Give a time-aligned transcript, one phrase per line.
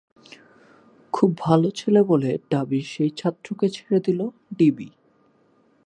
[1.13, 4.19] ‘খুব ভালো ছেলে’ বলে ঢাবির সেই ছাত্রকে ছেড়ে দিল
[4.57, 4.89] ডিবি